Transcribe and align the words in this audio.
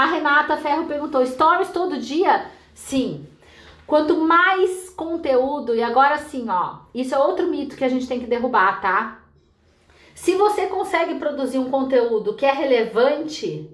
A 0.00 0.06
Renata 0.06 0.56
Ferro 0.56 0.86
perguntou: 0.86 1.26
stories 1.26 1.72
todo 1.72 2.00
dia? 2.00 2.46
Sim. 2.72 3.26
Quanto 3.86 4.16
mais 4.16 4.88
conteúdo, 4.88 5.74
e 5.74 5.82
agora 5.82 6.16
sim, 6.16 6.46
ó, 6.48 6.78
isso 6.94 7.14
é 7.14 7.18
outro 7.18 7.46
mito 7.48 7.76
que 7.76 7.84
a 7.84 7.88
gente 7.88 8.08
tem 8.08 8.18
que 8.18 8.26
derrubar, 8.26 8.80
tá? 8.80 9.20
Se 10.14 10.36
você 10.36 10.68
consegue 10.68 11.16
produzir 11.16 11.58
um 11.58 11.70
conteúdo 11.70 12.34
que 12.34 12.46
é 12.46 12.50
relevante, 12.50 13.68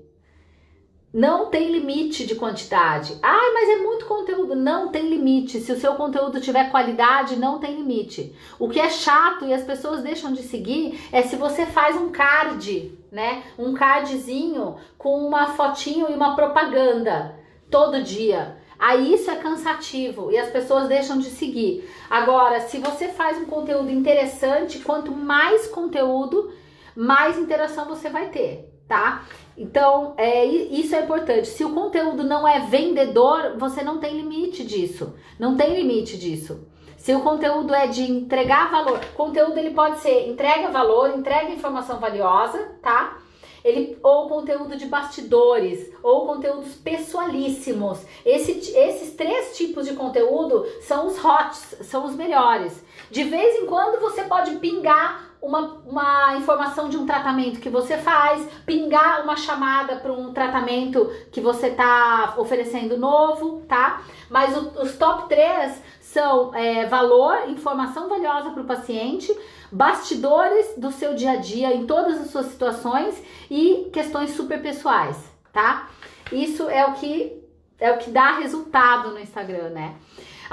não 1.16 1.46
tem 1.46 1.72
limite 1.72 2.26
de 2.26 2.34
quantidade. 2.34 3.18
Ai, 3.22 3.50
mas 3.54 3.70
é 3.70 3.76
muito 3.76 4.04
conteúdo. 4.04 4.54
Não 4.54 4.88
tem 4.88 5.08
limite. 5.08 5.60
Se 5.60 5.72
o 5.72 5.80
seu 5.80 5.94
conteúdo 5.94 6.42
tiver 6.42 6.70
qualidade, 6.70 7.36
não 7.36 7.58
tem 7.58 7.74
limite. 7.74 8.36
O 8.58 8.68
que 8.68 8.78
é 8.78 8.90
chato 8.90 9.46
e 9.46 9.54
as 9.54 9.62
pessoas 9.62 10.02
deixam 10.02 10.34
de 10.34 10.42
seguir 10.42 11.08
é 11.10 11.22
se 11.22 11.34
você 11.34 11.64
faz 11.64 11.96
um 11.96 12.10
card, 12.10 12.98
né? 13.10 13.44
Um 13.58 13.72
cardzinho 13.72 14.76
com 14.98 15.26
uma 15.26 15.54
fotinho 15.54 16.10
e 16.10 16.14
uma 16.14 16.36
propaganda 16.36 17.34
todo 17.70 18.02
dia. 18.02 18.58
Aí 18.78 19.14
isso 19.14 19.30
é 19.30 19.36
cansativo 19.36 20.30
e 20.30 20.36
as 20.36 20.50
pessoas 20.50 20.86
deixam 20.86 21.16
de 21.18 21.30
seguir. 21.30 21.90
Agora, 22.10 22.60
se 22.60 22.76
você 22.76 23.08
faz 23.08 23.38
um 23.38 23.46
conteúdo 23.46 23.90
interessante, 23.90 24.80
quanto 24.80 25.12
mais 25.12 25.66
conteúdo, 25.66 26.52
mais 26.94 27.38
interação 27.38 27.86
você 27.86 28.10
vai 28.10 28.28
ter, 28.28 28.75
tá? 28.88 29.24
Então, 29.56 30.14
é, 30.16 30.44
isso 30.44 30.94
é 30.94 31.02
importante. 31.02 31.48
Se 31.48 31.64
o 31.64 31.72
conteúdo 31.72 32.24
não 32.24 32.46
é 32.46 32.60
vendedor, 32.60 33.56
você 33.58 33.82
não 33.82 33.98
tem 33.98 34.16
limite 34.16 34.64
disso. 34.64 35.14
Não 35.38 35.56
tem 35.56 35.74
limite 35.74 36.18
disso. 36.18 36.66
Se 36.96 37.14
o 37.14 37.20
conteúdo 37.20 37.74
é 37.74 37.86
de 37.86 38.02
entregar 38.02 38.70
valor, 38.70 39.00
conteúdo 39.16 39.56
ele 39.58 39.70
pode 39.70 40.00
ser 40.00 40.28
entrega 40.28 40.68
valor, 40.70 41.16
entrega 41.16 41.52
informação 41.52 41.98
valiosa, 41.98 42.76
tá? 42.82 43.18
ele, 43.66 43.98
ou 44.00 44.28
conteúdo 44.28 44.76
de 44.76 44.86
bastidores, 44.86 45.92
ou 46.00 46.24
conteúdos 46.24 46.74
pessoalíssimos. 46.74 48.00
Esse, 48.24 48.52
esses 48.52 49.14
três 49.14 49.56
tipos 49.56 49.86
de 49.86 49.94
conteúdo 49.94 50.64
são 50.82 51.08
os 51.08 51.18
hots, 51.18 51.76
são 51.82 52.06
os 52.06 52.14
melhores. 52.14 52.80
De 53.10 53.24
vez 53.24 53.56
em 53.56 53.66
quando 53.66 54.00
você 54.00 54.22
pode 54.22 54.56
pingar 54.58 55.25
uma, 55.40 55.60
uma 55.86 56.36
informação 56.36 56.88
de 56.88 56.96
um 56.96 57.06
tratamento 57.06 57.60
que 57.60 57.68
você 57.68 57.96
faz, 57.98 58.46
pingar 58.64 59.22
uma 59.22 59.36
chamada 59.36 59.96
para 59.96 60.12
um 60.12 60.32
tratamento 60.32 61.10
que 61.30 61.40
você 61.40 61.68
está 61.68 62.34
oferecendo 62.36 62.96
novo, 62.96 63.62
tá? 63.68 64.02
Mas 64.28 64.56
o, 64.56 64.82
os 64.82 64.96
top 64.96 65.28
3 65.28 65.80
são 66.00 66.54
é, 66.54 66.86
valor, 66.86 67.48
informação 67.48 68.08
valiosa 68.08 68.50
para 68.50 68.62
o 68.62 68.66
paciente, 68.66 69.36
bastidores 69.70 70.74
do 70.76 70.90
seu 70.90 71.14
dia 71.14 71.32
a 71.32 71.36
dia 71.36 71.74
em 71.74 71.86
todas 71.86 72.20
as 72.20 72.30
suas 72.30 72.46
situações 72.46 73.22
e 73.50 73.88
questões 73.92 74.30
super 74.30 74.60
pessoais, 74.62 75.16
tá? 75.52 75.88
Isso 76.32 76.68
é 76.68 76.84
o 76.86 76.94
que 76.94 77.42
é 77.78 77.92
o 77.92 77.98
que 77.98 78.10
dá 78.10 78.38
resultado 78.38 79.10
no 79.10 79.20
Instagram, 79.20 79.68
né? 79.70 79.94